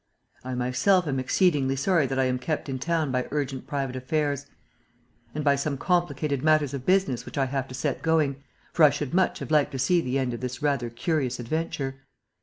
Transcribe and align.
"I 0.43 0.55
myself 0.55 1.05
am 1.05 1.19
exceedingly 1.19 1.75
sorry 1.75 2.07
that 2.07 2.17
I 2.17 2.23
am 2.23 2.39
kept 2.39 2.67
in 2.67 2.79
town 2.79 3.11
by 3.11 3.27
urgent 3.29 3.67
private 3.67 3.95
affairs 3.95 4.47
and 5.35 5.43
by 5.43 5.55
some 5.55 5.77
complicated 5.77 6.41
matters 6.41 6.73
of 6.73 6.87
business 6.87 7.23
which 7.23 7.37
I 7.37 7.45
have 7.45 7.67
to 7.67 7.75
set 7.75 8.01
going, 8.01 8.43
for 8.73 8.83
I 8.83 8.89
should 8.89 9.13
much 9.13 9.37
have 9.37 9.51
liked 9.51 9.73
to 9.73 9.77
see 9.77 10.01
the 10.01 10.17
end 10.17 10.33
of 10.33 10.41
this 10.41 10.59
rather 10.59 10.89
curious 10.89 11.39
adventure. 11.39 11.97